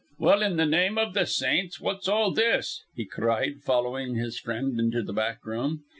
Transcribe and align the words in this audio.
"Well, 0.17 0.41
in 0.41 0.55
the 0.57 0.65
name 0.65 0.97
of 0.97 1.13
the 1.13 1.27
saints, 1.27 1.79
what's 1.79 2.07
all 2.07 2.31
this?" 2.31 2.81
he 2.95 3.05
cried, 3.05 3.61
following 3.61 4.15
his 4.15 4.39
friend 4.39 4.79
into 4.79 5.03
the 5.03 5.13
back 5.13 5.45
room. 5.45 5.83